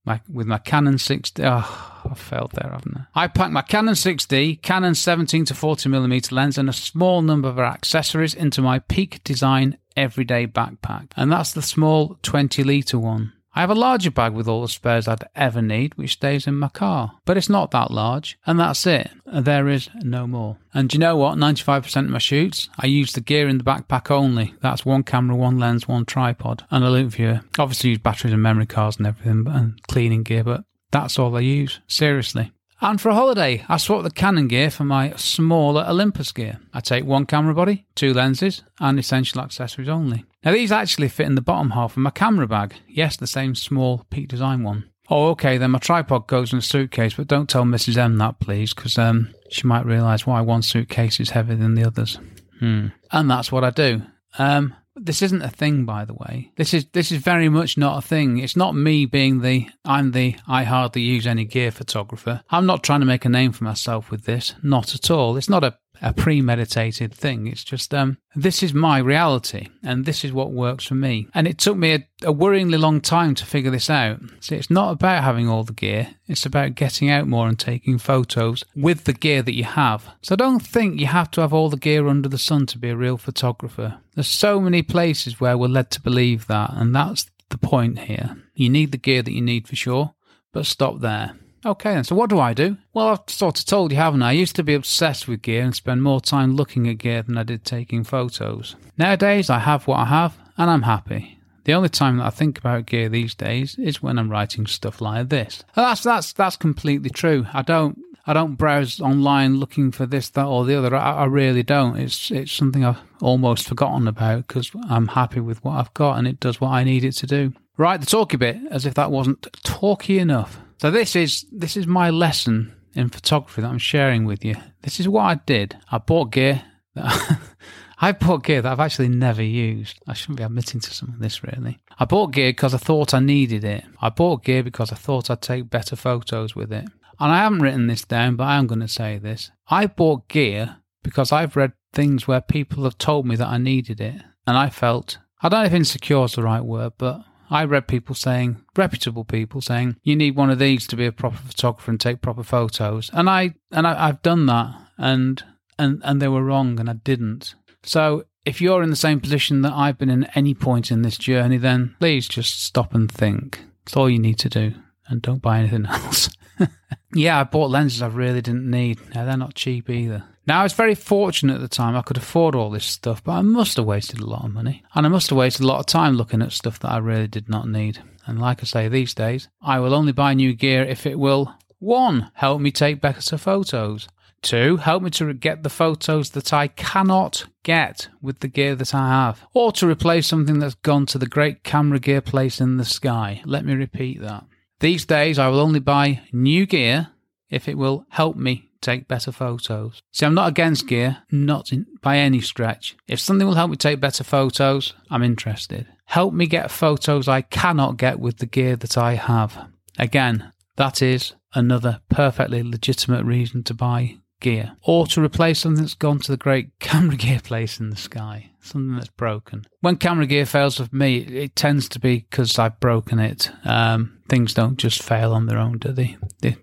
my, 0.05 0.21
with 0.33 0.47
my 0.47 0.59
Canon 0.59 0.95
6D. 0.95 1.45
Oh, 1.45 2.09
I 2.11 2.15
failed 2.15 2.53
there, 2.53 2.71
haven't 2.71 3.07
I? 3.15 3.25
I 3.25 3.29
packed 3.29 3.53
my 3.53 3.63
Canon 3.63 3.95
6D, 3.95 4.63
Canon 4.63 4.95
17 4.95 5.45
to 5.47 5.55
40mm 5.55 6.33
lens, 6.33 6.59
and 6.59 6.69
a 6.69 6.73
small 6.73 7.23
number 7.23 7.49
of 7.49 7.59
accessories 7.59 8.35
into 8.35 8.63
my 8.63 8.79
Peak 8.79 9.23
Design 9.25 9.77
everyday 9.97 10.47
backpack. 10.47 11.11
And 11.17 11.31
that's 11.31 11.53
the 11.53 11.63
small 11.63 12.19
20 12.23 12.65
litre 12.65 12.99
one. 12.99 13.33
I 13.55 13.61
have 13.61 13.71
a 13.71 13.75
larger 13.75 14.11
bag 14.11 14.33
with 14.33 14.47
all 14.47 14.63
the 14.63 14.69
spares 14.69 15.09
I'd 15.09 15.25
ever 15.35 15.61
need, 15.61 15.95
which 15.95 16.13
stays 16.13 16.47
in 16.47 16.55
my 16.55 16.69
car. 16.69 17.13
But 17.25 17.37
it's 17.37 17.49
not 17.49 17.73
that 17.73 17.91
large, 17.91 18.39
and 18.47 18.61
that's 18.61 18.87
it. 18.87 19.11
There 19.27 19.69
is 19.69 19.89
no 20.03 20.27
more. 20.27 20.59
And 20.73 20.93
you 20.93 21.01
know 21.01 21.17
what? 21.17 21.37
95% 21.37 21.97
of 21.97 22.11
my 22.11 22.19
shoots, 22.19 22.69
I 22.79 22.87
use 22.87 23.13
the 23.13 23.21
gear 23.21 23.49
in 23.49 23.59
the 23.59 23.65
backpack 23.65 24.11
only. 24.11 24.55
That's 24.61 24.87
one 24.87 25.03
camera, 25.03 25.37
one 25.37 25.59
lens, 25.59 25.89
one 25.89 26.05
tripod, 26.05 26.65
and 26.71 26.85
a 26.85 26.91
loupe 26.91 27.13
viewer. 27.13 27.41
Obviously, 27.59 27.91
use 27.91 27.99
batteries 27.99 28.33
and 28.33 28.43
memory 28.43 28.67
cards 28.67 28.99
and 28.99 29.07
everything, 29.07 29.47
and 29.49 29.83
cleaning 29.89 30.23
gear, 30.23 30.45
but 30.45 30.65
that's 30.93 31.19
all 31.19 31.37
I 31.37 31.41
use. 31.41 31.81
Seriously. 31.89 32.53
And 32.83 32.99
for 32.99 33.11
a 33.11 33.15
holiday, 33.15 33.65
I 33.69 33.77
swap 33.77 34.03
the 34.03 34.11
Canon 34.11 34.49
gear 34.49 34.71
for 34.71 34.85
my 34.85 35.13
smaller 35.17 35.85
Olympus 35.87 36.33
gear. 36.33 36.61
I 36.73 36.81
take 36.81 37.05
one 37.05 37.27
camera 37.27 37.55
body, 37.55 37.85
two 37.95 38.15
lenses, 38.15 38.63
and 38.81 38.99
essential 38.99 39.43
accessories 39.43 39.89
only. 39.89 40.25
Now, 40.43 40.53
these 40.53 40.73
actually 40.73 41.09
fit 41.09 41.27
in 41.27 41.35
the 41.35 41.43
bottom 41.43 41.71
half 41.71 41.93
of 41.93 41.99
my 41.99 42.11
camera 42.11 42.47
bag. 42.47 42.75
Yes, 42.89 43.17
the 43.17 43.27
same 43.27 43.55
small 43.55 44.07
Peak 44.09 44.29
Design 44.29 44.63
one. 44.63 44.91
Oh, 45.11 45.31
okay, 45.31 45.59
then 45.59 45.73
my 45.73 45.79
tripod 45.79 46.27
goes 46.27 46.53
in 46.53 46.61
a 46.61 46.63
suitcase, 46.63 47.15
but 47.15 47.27
don't 47.27 47.51
tell 47.51 47.65
Mrs. 47.65 47.99
M 47.99 48.17
that, 48.19 48.41
please, 48.41 48.73
because 48.73 48.97
um, 48.97 49.35
she 49.51 49.67
might 49.67 49.85
realise 49.85 50.27
why 50.27 50.41
one 50.41 50.63
suitcase 50.63 51.21
is 51.21 51.31
heavier 51.31 51.57
than 51.57 51.75
the 51.75 51.85
others. 51.85 52.19
Hmm. 52.61 52.89
And 53.11 53.31
that's 53.31 53.53
what 53.53 53.65
I 53.65 53.71
do. 53.71 54.03
Um, 54.39 54.75
this 55.03 55.23
isn't 55.23 55.43
a 55.43 55.49
thing, 55.49 55.85
by 55.85 56.05
the 56.05 56.15
way. 56.15 56.53
This 56.57 56.75
is 56.75 56.87
this 56.93 57.11
is 57.11 57.23
very 57.23 57.49
much 57.49 57.77
not 57.79 57.99
a 57.99 58.07
thing. 58.07 58.39
It's 58.39 58.57
not 58.57 58.75
me 58.75 59.07
being 59.07 59.41
the 59.41 59.69
I'm 59.85 60.13
the 60.13 60.37
I 60.47 60.65
hardly 60.65 61.03
use 61.03 61.27
any 61.27 61.45
gear 61.45 61.71
photographer. 61.71 62.43
I'm 62.51 62.67
not 62.67 62.83
trying 62.83 63.01
to 63.01 63.07
make 63.07 63.25
a 63.25 63.31
name 63.31 63.53
for 63.53 63.65
myself 63.65 64.11
with 64.11 64.25
this. 64.25 64.55
Not 64.63 64.95
at 64.95 65.11
all. 65.11 65.37
It's 65.37 65.49
not 65.49 65.65
a 65.65 65.77
a 66.03 66.13
premeditated 66.13 67.13
thing. 67.15 67.47
It's 67.47 67.65
just 67.65 67.93
um, 67.95 68.19
this 68.35 68.63
is 68.63 68.73
my 68.73 68.99
reality, 68.99 69.69
and 69.83 70.05
this 70.05 70.25
is 70.25 70.33
what 70.33 70.53
works 70.53 70.87
for 70.87 70.95
me. 70.95 71.29
And 71.35 71.47
it 71.47 71.59
took 71.59 71.77
me 71.77 71.93
a, 71.93 72.09
a, 72.23 72.33
worryingly 72.33 72.79
long 72.79 73.01
time 73.01 73.35
to 73.37 73.47
figure 73.47 73.71
this 73.71 73.91
out. 73.91 74.21
See, 74.41 74.57
it's 74.57 74.71
not 74.71 74.93
about 74.93 75.25
having 75.25 75.49
all 75.49 75.65
the 75.65 75.73
gear; 75.73 76.15
it's 76.27 76.47
about 76.47 76.75
getting 76.75 77.11
out 77.11 77.27
more 77.27 77.49
and 77.49 77.59
taking 77.59 77.99
photos 77.99 78.65
with 78.75 79.05
the 79.05 79.13
gear 79.13 79.43
that 79.43 79.55
you 79.55 79.65
have. 79.65 80.09
So 80.23 80.37
don't 80.37 80.61
think 80.61 81.01
you 81.01 81.07
have 81.07 81.31
to 81.33 81.41
have 81.41 81.53
all 81.53 81.69
the 81.69 81.77
gear 81.77 82.09
under 82.09 82.29
the 82.29 82.39
sun 82.39 82.67
to 82.67 82.79
be 82.79 82.91
a 82.91 82.97
real 82.97 83.19
photographer. 83.19 83.99
There's 84.15 84.29
so 84.29 84.61
many 84.61 84.83
places 84.83 85.41
where 85.41 85.59
we're 85.59 85.69
led 85.69 85.91
to 85.93 86.01
believe 86.01 86.47
that, 86.47 86.73
and 86.75 86.95
that's 86.95 87.31
the 87.51 87.59
point 87.59 88.01
here. 88.01 88.37
You 88.55 88.71
need 88.71 88.93
the 88.93 88.99
gear 88.99 89.23
that 89.23 89.33
you 89.33 89.43
need 89.43 89.69
for 89.69 89.77
sure, 89.77 90.15
but 90.53 90.67
stop 90.67 91.01
there. 91.01 91.35
Okay, 91.65 91.95
then. 91.95 92.05
So 92.05 92.15
what 92.15 92.31
do 92.31 92.41
I 92.41 92.55
do? 92.55 92.77
Well, 92.95 93.09
I've 93.09 93.33
sort 93.33 93.59
of 93.59 93.67
told 93.67 93.93
you, 93.93 93.99
haven't 93.99 94.23
I? 94.23 94.31
I 94.31 94.33
used 94.33 94.57
to 94.57 94.63
be 94.63 94.75
obsessed 94.75 95.29
with 95.29 95.43
gear 95.43 95.63
and 95.63 95.75
spend 95.75 96.03
more 96.03 96.21
time 96.21 96.57
looking 96.57 96.89
at 96.89 96.99
gear 96.99 97.23
than 97.23 97.37
I 97.37 97.43
did 97.43 97.65
taking 97.65 98.05
photos. 98.05 98.77
Nowadays, 98.97 99.51
I 99.51 99.59
have 99.59 99.87
what 99.87 99.99
I 99.99 100.07
have, 100.07 100.39
and 100.57 100.71
I'm 100.71 100.83
happy. 100.83 101.39
The 101.65 101.75
only 101.75 101.91
time 101.91 102.17
that 102.17 102.27
I 102.27 102.31
think 102.31 102.59
about 102.59 102.87
gear 102.87 103.09
these 103.09 103.35
days 103.35 103.79
is 103.79 104.03
when 104.03 104.19
I'm 104.19 104.31
writing 104.31 104.67
stuff 104.67 105.01
like 105.01 105.29
this. 105.29 105.63
That's 105.77 106.03
that's 106.03 106.33
that's 106.33 106.57
completely 106.57 107.11
true. 107.11 107.47
I 107.53 107.63
don't 107.63 107.99
I 108.27 108.33
don't 108.33 108.55
browse 108.55 109.01
online 109.01 109.57
looking 109.57 109.93
for 109.93 110.07
this, 110.07 110.29
that, 110.31 110.47
or 110.47 110.65
the 110.65 110.77
other. 110.77 110.95
I, 110.95 111.13
I 111.13 111.25
really 111.25 111.63
don't. 111.63 111.99
It's 111.99 112.31
it's 112.31 112.53
something 112.53 112.85
I've 112.85 113.01
almost 113.21 113.69
forgotten 113.69 114.09
about 114.09 114.47
because 114.49 114.71
I'm 114.89 115.09
happy 115.09 115.41
with 115.41 115.63
what 115.65 115.73
I've 115.73 115.95
got 115.95 116.19
and 116.19 116.27
it 116.27 116.41
does 116.41 116.61
what 116.61 116.71
I 116.71 116.85
need 116.85 117.05
it 117.05 117.13
to 117.13 117.27
do. 117.27 117.53
Right, 117.77 118.01
the 118.01 118.07
talky 118.07 118.37
bit, 118.37 118.59
as 118.71 118.87
if 118.87 118.95
that 118.95 119.11
wasn't 119.11 119.47
talky 119.63 120.19
enough. 120.19 120.59
So 120.81 120.91
this 120.91 121.15
is 121.15 121.45
this 121.53 121.77
is 121.77 121.87
my 121.87 122.09
lesson 122.09 122.73
in 122.95 123.11
photography 123.11 123.61
that 123.61 123.69
I'm 123.69 123.77
sharing 123.77 124.25
with 124.25 124.43
you. 124.47 124.55
This 124.81 124.99
is 124.99 125.07
what 125.07 125.25
I 125.25 125.35
did. 125.35 125.77
I 125.93 125.99
bought 125.99 126.33
gear. 126.33 126.63
I 126.97 128.13
bought 128.13 128.45
gear 128.45 128.63
that 128.63 128.73
I've 128.73 128.81
actually 128.81 129.09
never 129.09 129.43
used. 129.43 130.01
I 130.09 130.15
shouldn't 130.15 130.39
be 130.39 130.43
admitting 130.43 130.81
to 130.81 130.95
some 130.95 131.11
of 131.11 131.19
this 131.19 131.45
really. 131.45 131.81
I 131.99 132.07
bought 132.07 132.33
gear 132.33 132.53
because 132.53 132.73
I 132.73 132.79
thought 132.79 133.13
I 133.13 133.21
needed 133.21 133.63
it. 133.63 133.85
I 134.01 134.09
bought 134.09 134.43
gear 134.43 134.63
because 134.63 134.91
I 134.91 134.95
thought 134.95 135.29
I'd 135.29 135.43
take 135.43 135.69
better 135.69 135.97
photos 135.97 136.57
with 136.57 136.73
it. 136.73 136.87
And 137.19 137.31
I 137.31 137.43
haven't 137.43 137.61
written 137.61 137.87
this 137.87 138.07
down, 138.07 138.37
but 138.37 138.45
I 138.45 138.57
am 138.57 138.67
going 138.67 138.81
to 138.81 138.89
say 138.89 139.19
this. 139.19 139.51
I 139.69 139.87
bought 139.87 140.29
gear 140.29 140.79
because 141.03 141.31
I've 141.31 141.57
read 141.57 141.75
things 141.93 142.27
where 142.27 142.41
people 142.41 142.85
have 142.85 142.97
told 142.97 143.27
me 143.27 143.37
that 143.37 143.49
I 143.49 143.59
needed 143.59 144.01
it. 144.01 144.23
And 144.47 144.57
I 144.57 144.71
felt, 144.71 145.19
I 145.43 145.51
don't 145.51 145.61
know 145.61 145.67
if 145.67 145.75
insecure 145.75 146.25
is 146.25 146.33
the 146.33 146.43
right 146.43 146.65
word, 146.65 146.95
but 146.97 147.21
I 147.51 147.65
read 147.65 147.89
people 147.89 148.15
saying, 148.15 148.63
reputable 148.77 149.25
people 149.25 149.61
saying, 149.61 149.97
you 150.03 150.15
need 150.15 150.37
one 150.37 150.51
of 150.51 150.61
these 150.61 150.87
to 150.87 150.97
be 150.97 151.07
a 151.07 151.13
proper 151.13 151.37
photographer 151.39 151.91
and 151.91 152.01
take 152.01 152.23
proper 152.23 152.45
photos. 152.45 153.11
And 153.13 153.29
I 153.29 153.55
and 153.73 153.87
I, 153.87 154.09
I've 154.09 154.23
done 154.23 154.47
that, 154.47 154.75
and 154.97 155.43
and 155.79 156.01
and 156.05 156.23
they 156.23 156.29
were 156.29 156.45
wrong, 156.45 156.79
and 156.79 156.89
I 156.89 156.95
didn't. 156.95 157.55
So 157.83 158.25
if 158.45 158.61
you're 158.61 158.83
in 158.83 158.91
the 158.91 158.97
same 158.97 159.21
position 159.21 159.63
that 159.63 159.73
I've 159.73 159.99
been 159.99 160.11
in 160.11 160.25
any 160.35 160.55
point 160.55 160.91
in 160.91 161.03
this 161.03 161.19
journey, 161.19 161.57
then 161.57 161.97
please 161.99 162.29
just 162.29 162.65
stop 162.65 162.95
and 162.95 163.11
think. 163.11 163.61
It's 163.83 163.97
all 163.97 164.09
you 164.09 164.19
need 164.19 164.39
to 164.41 164.49
do, 164.49 164.75
and 165.09 165.21
don't 165.21 165.43
buy 165.43 165.59
anything 165.59 165.87
else. 165.91 166.31
yeah, 167.15 167.41
I 167.41 167.45
bought 167.45 167.71
lenses 167.71 168.03
I 168.03 168.09
really 168.09 168.43
didn't 168.43 168.71
need. 168.71 168.99
Now 169.15 169.25
they're 169.25 169.37
not 169.37 169.55
cheap 169.55 169.91
either. 169.91 170.25
Now, 170.47 170.61
I 170.61 170.63
was 170.63 170.73
very 170.73 170.95
fortunate 170.95 171.55
at 171.55 171.61
the 171.61 171.69
time 171.69 171.95
I 171.95 172.03
could 172.03 172.17
afford 172.17 172.55
all 172.55 172.71
this 172.71 172.85
stuff, 172.85 173.23
but 173.23 173.33
I 173.33 173.43
must 173.43 173.77
have 173.77 173.87
wasted 173.87 174.21
a 174.21 174.27
lot 174.27 174.45
of 174.45 174.53
money. 174.53 174.83
And 174.95 175.07
I 175.07 175.09
must 175.09 175.31
have 175.31 175.39
wasted 175.39 175.63
a 175.63 175.67
lot 175.67 175.81
of 175.81 175.87
time 175.87 176.15
looking 176.15 176.43
at 176.43 176.53
stuff 176.53 176.81
that 176.81 176.91
I 176.91 176.99
really 176.99 177.29
did 177.29 177.49
not 177.49 177.69
need. 177.69 178.03
And 178.27 178.41
like 178.41 178.63
I 178.63 178.65
say, 178.65 178.89
these 178.89 179.15
days, 179.15 179.49
I 179.63 179.81
will 179.81 179.95
only 179.95 180.13
buy 180.13 180.35
new 180.35 180.55
gear 180.55 180.83
if 180.83 181.07
it 181.07 181.19
will 181.19 181.55
1. 181.79 182.33
Help 182.35 182.61
me 182.61 182.71
take 182.71 183.01
better 183.01 183.37
photos. 183.37 184.09
2. 184.43 184.79
Help 184.79 185.03
me 185.03 185.11
to 185.11 185.33
get 185.35 185.63
the 185.63 185.69
photos 185.69 186.31
that 186.31 186.53
I 186.55 186.69
cannot 186.69 187.47
get 187.63 188.09
with 188.23 188.41
the 188.41 188.49
gear 188.49 188.75
that 188.75 188.95
I 188.95 189.09
have. 189.09 189.47
Or 189.53 189.71
to 189.73 189.87
replace 189.87 190.27
something 190.27 190.59
that's 190.59 190.75
gone 190.77 191.05
to 191.07 191.19
the 191.19 191.27
great 191.27 191.63
camera 191.63 191.99
gear 191.99 192.23
place 192.23 192.61
in 192.61 192.79
the 192.79 192.85
sky. 192.87 193.43
Let 193.45 193.67
me 193.67 193.75
repeat 193.75 194.21
that. 194.23 194.45
These 194.81 195.05
days, 195.05 195.39
I 195.39 195.49
will 195.49 195.61
only 195.61 195.81
buy 195.81 196.23
new 196.33 196.65
gear 196.65 197.09
if 197.51 197.69
it 197.69 197.77
will 197.77 198.07
help 198.09 198.37
me 198.37 198.70
take 198.81 199.09
better 199.09 199.33
photos. 199.33 200.03
See, 200.13 200.27
I'm 200.27 200.35
not 200.35 200.49
against 200.49 200.87
gear, 200.87 201.23
not 201.31 201.73
in, 201.73 201.87
by 202.01 202.19
any 202.19 202.41
stretch. 202.41 202.97
If 203.07 203.21
something 203.21 203.47
will 203.47 203.55
help 203.55 203.71
me 203.71 203.77
take 203.77 204.01
better 204.01 204.25
photos, 204.25 204.95
I'm 205.11 205.23
interested. 205.23 205.87
Help 206.07 206.35
me 206.35 206.47
get 206.47 206.71
photos 206.71 207.29
I 207.29 207.43
cannot 207.43 207.97
get 207.97 208.19
with 208.19 208.39
the 208.39 208.47
gear 208.47 208.77
that 208.77 208.99
I 208.99 209.15
have. 209.15 209.69
Again, 209.99 210.53
that 210.77 211.03
is 211.03 211.35
another 211.55 212.01
perfectly 212.09 212.63
legitimate 212.63 213.25
reason 213.25 213.63
to 213.65 213.75
buy 213.75 214.17
gear 214.41 214.73
or 214.83 215.07
to 215.07 215.23
replace 215.23 215.61
something 215.61 215.83
that's 215.83 215.95
gone 215.95 216.19
to 216.19 216.33
the 216.33 216.37
great 216.37 216.71
camera 216.81 217.17
gear 217.17 217.41
place 217.43 217.79
in 217.79 217.91
the 217.91 217.97
sky, 217.97 218.51
something 218.61 218.97
that's 218.97 219.11
broken. 219.11 219.67
When 219.81 219.97
camera 219.97 220.27
gear 220.27 220.47
fails 220.47 220.79
for 220.79 220.89
me, 220.91 221.19
it 221.19 221.55
tends 221.55 221.89
to 221.91 222.01
be 222.01 222.27
because 222.31 222.59
I've 222.59 222.81
broken 222.81 223.19
it. 223.19 223.51
Um, 223.65 224.19
things 224.29 224.55
don't 224.55 224.79
just 224.79 225.03
fail 225.03 225.33
on 225.33 225.47
their 225.47 225.59
own, 225.59 225.79
do 225.79 225.93
they? 225.93 226.17
They 226.41 226.57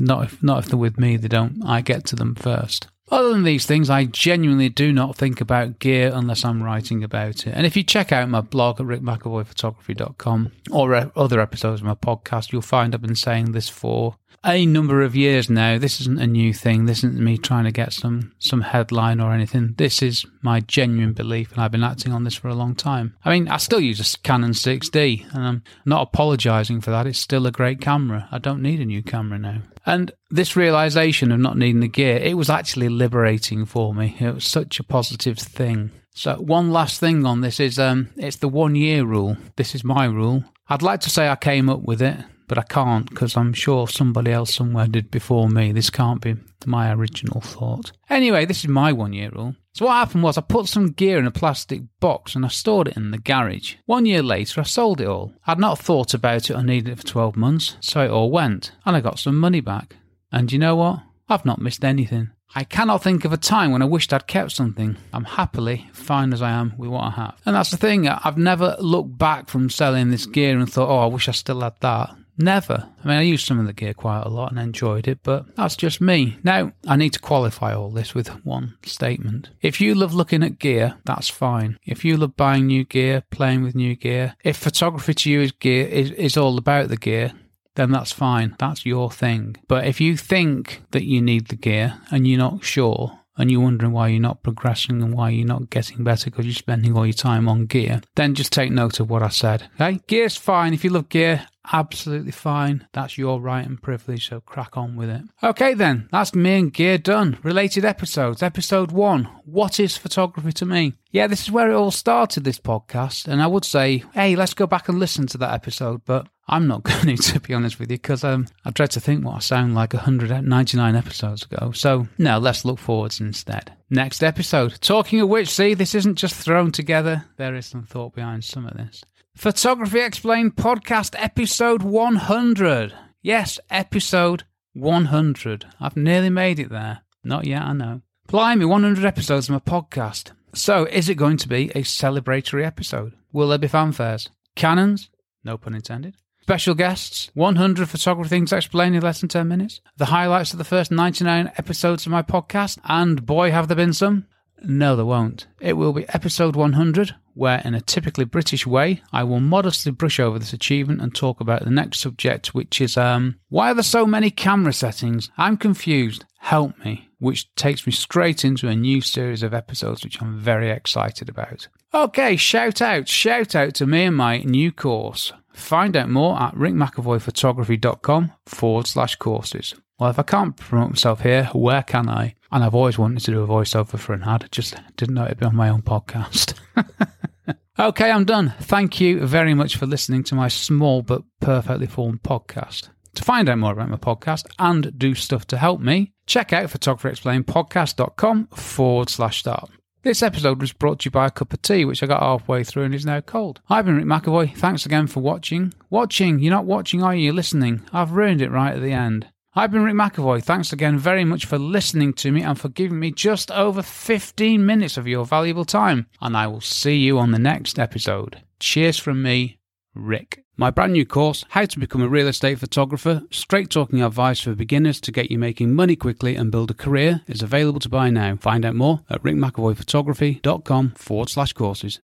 not 0.00 0.24
if 0.24 0.42
not 0.42 0.60
if 0.60 0.66
they're 0.66 0.78
with 0.78 0.98
me, 0.98 1.16
they 1.16 1.28
don't. 1.28 1.62
I 1.64 1.80
get 1.80 2.04
to 2.06 2.16
them 2.16 2.34
first. 2.34 2.88
Other 3.10 3.32
than 3.32 3.42
these 3.42 3.66
things, 3.66 3.90
I 3.90 4.06
genuinely 4.06 4.70
do 4.70 4.90
not 4.90 5.16
think 5.16 5.42
about 5.42 5.78
gear 5.78 6.10
unless 6.14 6.46
I'm 6.46 6.62
writing 6.62 7.04
about 7.04 7.46
it. 7.46 7.52
And 7.54 7.66
if 7.66 7.76
you 7.76 7.82
check 7.82 8.10
out 8.10 8.30
my 8.30 8.40
blog 8.40 8.80
at 8.80 8.86
rickmcavoyphotography.com 8.86 10.50
or 10.70 10.94
uh, 10.94 11.10
other 11.14 11.38
episodes 11.38 11.82
of 11.82 11.86
my 11.86 11.94
podcast, 11.94 12.52
you'll 12.52 12.62
find 12.62 12.94
I've 12.94 13.02
been 13.02 13.14
saying 13.14 13.52
this 13.52 13.68
for 13.68 14.16
a 14.44 14.66
number 14.66 15.02
of 15.02 15.14
years 15.14 15.48
now. 15.48 15.78
This 15.78 16.00
isn't 16.00 16.20
a 16.20 16.26
new 16.26 16.52
thing. 16.52 16.86
This 16.86 16.98
isn't 16.98 17.18
me 17.18 17.38
trying 17.38 17.64
to 17.64 17.72
get 17.72 17.92
some 17.92 18.32
some 18.38 18.60
headline 18.60 19.20
or 19.20 19.32
anything. 19.32 19.74
This 19.76 20.02
is 20.02 20.26
my 20.40 20.60
genuine 20.60 21.12
belief, 21.12 21.52
and 21.52 21.60
I've 21.60 21.72
been 21.72 21.84
acting 21.84 22.12
on 22.12 22.24
this 22.24 22.34
for 22.34 22.48
a 22.48 22.54
long 22.54 22.74
time. 22.74 23.14
I 23.24 23.30
mean, 23.30 23.48
I 23.48 23.56
still 23.58 23.80
use 23.80 24.00
a 24.00 24.18
Canon 24.18 24.52
6D, 24.52 25.34
and 25.34 25.44
I'm 25.44 25.62
not 25.84 26.02
apologising 26.02 26.80
for 26.80 26.90
that. 26.90 27.06
It's 27.06 27.18
still 27.18 27.46
a 27.46 27.52
great 27.52 27.80
camera. 27.80 28.28
I 28.32 28.38
don't 28.38 28.62
need 28.62 28.80
a 28.80 28.84
new 28.84 29.02
camera 29.02 29.38
now. 29.38 29.62
And 29.84 30.12
this 30.30 30.56
realization 30.56 31.32
of 31.32 31.40
not 31.40 31.58
needing 31.58 31.80
the 31.80 31.88
gear, 31.88 32.16
it 32.16 32.36
was 32.36 32.50
actually 32.50 32.88
liberating 32.88 33.64
for 33.64 33.94
me. 33.94 34.16
It 34.20 34.34
was 34.34 34.46
such 34.46 34.78
a 34.78 34.84
positive 34.84 35.38
thing. 35.38 35.90
So 36.14 36.36
one 36.36 36.70
last 36.70 37.00
thing 37.00 37.24
on 37.24 37.40
this 37.40 37.58
is 37.58 37.78
um, 37.78 38.10
it's 38.16 38.36
the 38.36 38.48
one 38.48 38.76
year 38.76 39.04
rule. 39.04 39.36
This 39.56 39.74
is 39.74 39.82
my 39.82 40.04
rule. 40.04 40.44
I'd 40.68 40.82
like 40.82 41.00
to 41.00 41.10
say 41.10 41.28
I 41.28 41.36
came 41.36 41.68
up 41.68 41.82
with 41.82 42.00
it. 42.00 42.16
But 42.48 42.58
I 42.58 42.62
can't 42.62 43.08
because 43.08 43.36
I'm 43.36 43.52
sure 43.52 43.88
somebody 43.88 44.30
else 44.30 44.54
somewhere 44.54 44.86
did 44.86 45.10
before 45.10 45.48
me. 45.48 45.72
This 45.72 45.90
can't 45.90 46.20
be 46.20 46.36
my 46.66 46.92
original 46.92 47.40
thought. 47.40 47.92
Anyway, 48.08 48.44
this 48.44 48.64
is 48.64 48.68
my 48.68 48.92
one 48.92 49.12
year 49.12 49.30
rule. 49.30 49.56
So 49.74 49.86
what 49.86 49.94
happened 49.94 50.22
was 50.22 50.36
I 50.36 50.42
put 50.42 50.68
some 50.68 50.90
gear 50.90 51.18
in 51.18 51.26
a 51.26 51.30
plastic 51.30 51.82
box 51.98 52.34
and 52.34 52.44
I 52.44 52.48
stored 52.48 52.88
it 52.88 52.96
in 52.96 53.10
the 53.10 53.18
garage. 53.18 53.76
One 53.86 54.04
year 54.04 54.22
later, 54.22 54.60
I 54.60 54.64
sold 54.64 55.00
it 55.00 55.08
all. 55.08 55.32
I'd 55.46 55.58
not 55.58 55.78
thought 55.78 56.12
about 56.12 56.50
it 56.50 56.54
or 56.54 56.62
needed 56.62 56.92
it 56.92 56.98
for 56.98 57.06
12 57.06 57.36
months, 57.36 57.76
so 57.80 58.04
it 58.04 58.10
all 58.10 58.30
went, 58.30 58.72
and 58.84 58.94
I 58.94 59.00
got 59.00 59.18
some 59.18 59.38
money 59.38 59.60
back. 59.60 59.96
And 60.30 60.52
you 60.52 60.58
know 60.58 60.76
what? 60.76 61.00
I've 61.28 61.46
not 61.46 61.60
missed 61.60 61.84
anything. 61.84 62.30
I 62.54 62.64
cannot 62.64 63.02
think 63.02 63.24
of 63.24 63.32
a 63.32 63.38
time 63.38 63.72
when 63.72 63.80
I 63.80 63.86
wished 63.86 64.12
I'd 64.12 64.26
kept 64.26 64.52
something. 64.52 64.98
I'm 65.10 65.24
happily 65.24 65.88
fine 65.94 66.34
as 66.34 66.42
I 66.42 66.50
am 66.50 66.74
with 66.76 66.90
what 66.90 67.04
I 67.04 67.10
have. 67.12 67.40
And 67.46 67.56
that's 67.56 67.70
the 67.70 67.78
thing, 67.78 68.06
I've 68.06 68.36
never 68.36 68.76
looked 68.78 69.16
back 69.16 69.48
from 69.48 69.70
selling 69.70 70.10
this 70.10 70.26
gear 70.26 70.58
and 70.58 70.70
thought, 70.70 70.90
oh, 70.90 70.98
I 70.98 71.06
wish 71.06 71.30
I 71.30 71.32
still 71.32 71.62
had 71.62 71.80
that. 71.80 72.14
Never. 72.38 72.88
I 73.04 73.08
mean, 73.08 73.16
I 73.18 73.22
used 73.22 73.46
some 73.46 73.58
of 73.58 73.66
the 73.66 73.72
gear 73.72 73.94
quite 73.94 74.22
a 74.22 74.28
lot 74.28 74.50
and 74.50 74.60
enjoyed 74.60 75.06
it, 75.06 75.20
but 75.22 75.54
that's 75.56 75.76
just 75.76 76.00
me. 76.00 76.38
Now, 76.42 76.72
I 76.86 76.96
need 76.96 77.12
to 77.12 77.20
qualify 77.20 77.74
all 77.74 77.90
this 77.90 78.14
with 78.14 78.28
one 78.44 78.76
statement. 78.84 79.50
If 79.60 79.80
you 79.80 79.94
love 79.94 80.14
looking 80.14 80.42
at 80.42 80.58
gear, 80.58 80.96
that's 81.04 81.28
fine. 81.28 81.78
If 81.84 82.04
you 82.04 82.16
love 82.16 82.36
buying 82.36 82.66
new 82.66 82.84
gear, 82.84 83.22
playing 83.30 83.62
with 83.62 83.74
new 83.74 83.94
gear, 83.94 84.34
if 84.42 84.56
photography 84.56 85.14
to 85.14 85.30
you 85.30 85.40
is 85.42 85.52
gear 85.52 85.86
is, 85.86 86.10
is 86.12 86.36
all 86.36 86.56
about 86.58 86.88
the 86.88 86.96
gear, 86.96 87.32
then 87.74 87.90
that's 87.90 88.12
fine. 88.12 88.56
That's 88.58 88.84
your 88.84 89.10
thing. 89.10 89.56
But 89.68 89.86
if 89.86 90.00
you 90.00 90.16
think 90.16 90.82
that 90.90 91.04
you 91.04 91.22
need 91.22 91.48
the 91.48 91.56
gear 91.56 92.00
and 92.10 92.26
you're 92.26 92.38
not 92.38 92.64
sure, 92.64 93.18
and 93.38 93.50
you're 93.50 93.62
wondering 93.62 93.92
why 93.92 94.08
you're 94.08 94.20
not 94.20 94.42
progressing 94.42 95.02
and 95.02 95.14
why 95.14 95.30
you're 95.30 95.46
not 95.46 95.70
getting 95.70 96.04
better 96.04 96.30
because 96.30 96.44
you're 96.44 96.54
spending 96.54 96.96
all 96.96 97.06
your 97.06 97.14
time 97.14 97.48
on 97.48 97.66
gear, 97.66 98.02
then 98.14 98.34
just 98.34 98.52
take 98.52 98.70
note 98.70 99.00
of 99.00 99.08
what 99.08 99.22
I 99.22 99.28
said. 99.28 99.68
Okay? 99.80 100.00
Gear's 100.06 100.36
fine. 100.36 100.74
If 100.74 100.84
you 100.84 100.90
love 100.90 101.08
gear, 101.08 101.46
absolutely 101.72 102.32
fine. 102.32 102.86
That's 102.92 103.18
your 103.18 103.40
right 103.40 103.66
and 103.66 103.80
privilege, 103.80 104.28
so 104.28 104.40
crack 104.40 104.76
on 104.76 104.96
with 104.96 105.10
it. 105.10 105.22
Okay, 105.42 105.74
then, 105.74 106.08
that's 106.10 106.34
me 106.34 106.58
and 106.58 106.72
gear 106.72 106.98
done. 106.98 107.38
Related 107.42 107.84
episodes. 107.84 108.42
Episode 108.42 108.92
one 108.92 109.24
What 109.44 109.78
is 109.78 109.96
photography 109.96 110.52
to 110.52 110.66
me? 110.66 110.94
Yeah, 111.10 111.26
this 111.26 111.42
is 111.42 111.50
where 111.50 111.70
it 111.70 111.74
all 111.74 111.90
started, 111.90 112.44
this 112.44 112.58
podcast. 112.58 113.28
And 113.28 113.42
I 113.42 113.46
would 113.46 113.64
say, 113.64 114.04
hey, 114.14 114.34
let's 114.34 114.54
go 114.54 114.66
back 114.66 114.88
and 114.88 114.98
listen 114.98 115.26
to 115.28 115.38
that 115.38 115.52
episode, 115.52 116.02
but 116.06 116.26
I'm 116.48 116.66
not 116.66 116.82
going 116.82 117.16
to, 117.16 117.22
to 117.34 117.40
be 117.40 117.54
honest 117.54 117.78
with 117.78 117.90
you, 117.90 117.98
because 117.98 118.24
um, 118.24 118.46
I 118.64 118.70
dread 118.70 118.90
to 118.92 119.00
think 119.00 119.24
what 119.24 119.36
I 119.36 119.40
sound 119.40 119.74
like 119.74 119.92
199 119.92 120.96
episodes 120.96 121.44
ago. 121.44 121.72
So, 121.72 122.08
no, 122.18 122.38
let's 122.38 122.64
look 122.64 122.78
forwards 122.78 123.20
instead. 123.20 123.72
Next 123.90 124.22
episode. 124.22 124.80
Talking 124.80 125.20
of 125.20 125.28
which, 125.28 125.48
see, 125.48 125.74
this 125.74 125.94
isn't 125.94 126.16
just 126.16 126.34
thrown 126.34 126.72
together. 126.72 127.26
There 127.36 127.54
is 127.54 127.66
some 127.66 127.84
thought 127.84 128.14
behind 128.14 128.44
some 128.44 128.66
of 128.66 128.76
this. 128.76 129.04
Photography 129.34 130.00
Explained 130.00 130.56
podcast 130.56 131.16
episode 131.18 131.82
100. 131.82 132.94
Yes, 133.22 133.58
episode 133.70 134.44
100. 134.74 135.66
I've 135.80 135.96
nearly 135.96 136.30
made 136.30 136.58
it 136.60 136.68
there. 136.68 137.00
Not 137.24 137.46
yet, 137.46 137.62
I 137.62 137.72
know. 137.72 138.02
Blimey, 138.28 138.66
100 138.66 139.04
episodes 139.04 139.48
of 139.48 139.54
my 139.54 139.58
podcast. 139.58 140.32
So, 140.54 140.84
is 140.84 141.08
it 141.08 141.16
going 141.16 141.38
to 141.38 141.48
be 141.48 141.70
a 141.70 141.82
celebratory 141.82 142.64
episode? 142.64 143.14
Will 143.32 143.48
there 143.48 143.58
be 143.58 143.68
fanfares? 143.68 144.28
Cannons? 144.54 145.08
No 145.42 145.56
pun 145.56 145.74
intended. 145.74 146.14
Special 146.42 146.74
guests, 146.74 147.30
100 147.34 147.88
photography 147.88 148.28
things 148.28 148.52
explained 148.52 148.94
in 148.94 149.02
less 149.02 149.20
than 149.20 149.28
10 149.28 149.48
minutes, 149.48 149.80
the 149.96 150.06
highlights 150.06 150.52
of 150.52 150.58
the 150.58 150.64
first 150.64 150.90
99 150.90 151.50
episodes 151.56 152.04
of 152.04 152.12
my 152.12 152.22
podcast, 152.22 152.78
and 152.84 153.24
boy, 153.24 153.50
have 153.50 153.68
there 153.68 153.76
been 153.76 153.92
some. 153.94 154.26
No, 154.64 154.96
there 154.96 155.04
won't. 155.04 155.46
It 155.60 155.74
will 155.74 155.92
be 155.92 156.08
episode 156.10 156.56
100, 156.56 157.14
where, 157.34 157.60
in 157.64 157.74
a 157.74 157.80
typically 157.80 158.24
British 158.24 158.66
way, 158.66 159.02
I 159.12 159.24
will 159.24 159.40
modestly 159.40 159.92
brush 159.92 160.20
over 160.20 160.38
this 160.38 160.52
achievement 160.52 161.00
and 161.00 161.14
talk 161.14 161.40
about 161.40 161.64
the 161.64 161.70
next 161.70 162.00
subject, 162.00 162.54
which 162.54 162.80
is 162.80 162.96
um, 162.96 163.36
why 163.48 163.70
are 163.70 163.74
there 163.74 163.82
so 163.82 164.06
many 164.06 164.30
camera 164.30 164.72
settings? 164.72 165.30
I'm 165.36 165.56
confused. 165.56 166.24
Help 166.38 166.78
me. 166.84 167.08
Which 167.18 167.54
takes 167.54 167.86
me 167.86 167.92
straight 167.92 168.44
into 168.44 168.68
a 168.68 168.74
new 168.74 169.00
series 169.00 169.42
of 169.42 169.54
episodes, 169.54 170.02
which 170.04 170.20
I'm 170.20 170.38
very 170.38 170.70
excited 170.70 171.28
about. 171.28 171.68
Okay, 171.94 172.36
shout 172.36 172.82
out, 172.82 173.08
shout 173.08 173.54
out 173.54 173.74
to 173.74 173.86
me 173.86 174.04
and 174.04 174.16
my 174.16 174.38
new 174.38 174.72
course. 174.72 175.32
Find 175.52 175.96
out 175.96 176.08
more 176.08 176.40
at 176.40 176.54
rickmcavoyphotography.com 176.54 178.32
forward 178.46 178.86
slash 178.86 179.16
courses. 179.16 179.74
Well, 179.98 180.10
if 180.10 180.18
I 180.18 180.22
can't 180.22 180.56
promote 180.56 180.90
myself 180.90 181.20
here, 181.20 181.44
where 181.52 181.82
can 181.82 182.08
I? 182.08 182.34
And 182.50 182.64
I've 182.64 182.74
always 182.74 182.98
wanted 182.98 183.20
to 183.24 183.30
do 183.30 183.42
a 183.42 183.46
voiceover 183.46 183.98
for 183.98 184.12
an 184.12 184.24
ad, 184.24 184.44
I 184.44 184.48
just 184.50 184.74
didn't 184.96 185.14
know 185.14 185.24
it'd 185.24 185.38
be 185.38 185.46
on 185.46 185.56
my 185.56 185.68
own 185.68 185.82
podcast. 185.82 186.54
okay, 187.78 188.10
I'm 188.10 188.24
done. 188.24 188.54
Thank 188.60 189.00
you 189.00 189.26
very 189.26 189.54
much 189.54 189.76
for 189.76 189.86
listening 189.86 190.24
to 190.24 190.34
my 190.34 190.48
small 190.48 191.02
but 191.02 191.22
perfectly 191.40 191.86
formed 191.86 192.22
podcast. 192.22 192.88
To 193.14 193.22
find 193.22 193.48
out 193.48 193.58
more 193.58 193.72
about 193.72 193.90
my 193.90 193.96
podcast 193.96 194.46
and 194.58 194.98
do 194.98 195.14
stuff 195.14 195.46
to 195.48 195.58
help 195.58 195.80
me, 195.80 196.12
check 196.26 196.52
out 196.52 196.70
photographyexplainedpodcast.com 196.70 198.46
forward 198.48 199.10
slash 199.10 199.40
start. 199.40 199.70
This 200.02 200.22
episode 200.22 200.60
was 200.60 200.72
brought 200.72 201.00
to 201.00 201.06
you 201.06 201.10
by 201.12 201.26
a 201.26 201.30
cup 201.30 201.52
of 201.52 201.62
tea, 201.62 201.84
which 201.84 202.02
I 202.02 202.06
got 202.06 202.22
halfway 202.22 202.64
through 202.64 202.84
and 202.84 202.94
is 202.94 203.06
now 203.06 203.20
cold. 203.20 203.60
I've 203.68 203.84
been 203.86 203.96
Rick 203.96 204.06
McAvoy. 204.06 204.56
Thanks 204.56 204.84
again 204.84 205.06
for 205.06 205.20
watching. 205.20 205.74
Watching? 205.90 206.40
You're 206.40 206.50
not 206.50 206.64
watching, 206.64 207.04
are 207.04 207.14
you? 207.14 207.26
You're 207.26 207.34
listening. 207.34 207.82
I've 207.92 208.10
ruined 208.12 208.42
it 208.42 208.50
right 208.50 208.74
at 208.74 208.82
the 208.82 208.90
end. 208.92 209.28
I've 209.54 209.70
been 209.70 209.84
Rick 209.84 209.96
McAvoy. 209.96 210.42
Thanks 210.42 210.72
again 210.72 210.96
very 210.96 211.24
much 211.24 211.44
for 211.44 211.58
listening 211.58 212.14
to 212.14 212.32
me 212.32 212.42
and 212.42 212.58
for 212.58 212.70
giving 212.70 212.98
me 212.98 213.10
just 213.10 213.50
over 213.50 213.82
15 213.82 214.64
minutes 214.64 214.96
of 214.96 215.06
your 215.06 215.26
valuable 215.26 215.66
time. 215.66 216.06
And 216.22 216.34
I 216.36 216.46
will 216.46 216.62
see 216.62 216.96
you 216.96 217.18
on 217.18 217.32
the 217.32 217.38
next 217.38 217.78
episode. 217.78 218.42
Cheers 218.60 218.98
from 218.98 219.22
me, 219.22 219.58
Rick. 219.94 220.42
My 220.56 220.70
brand 220.70 220.94
new 220.94 221.04
course, 221.04 221.44
How 221.50 221.66
to 221.66 221.78
Become 221.78 222.00
a 222.00 222.08
Real 222.08 222.28
Estate 222.28 222.58
Photographer, 222.60 223.22
straight 223.30 223.68
talking 223.68 224.02
advice 224.02 224.40
for 224.40 224.54
beginners 224.54 225.00
to 225.02 225.12
get 225.12 225.30
you 225.30 225.38
making 225.38 225.74
money 225.74 225.96
quickly 225.96 226.34
and 226.34 226.50
build 226.50 226.70
a 226.70 226.74
career, 226.74 227.20
is 227.26 227.42
available 227.42 227.80
to 227.80 227.88
buy 227.90 228.08
now. 228.08 228.36
Find 228.36 228.64
out 228.64 228.74
more 228.74 229.00
at 229.10 229.22
rickmcavoyphotography.com 229.22 230.90
forward 230.92 231.28
slash 231.28 231.52
courses. 231.52 232.00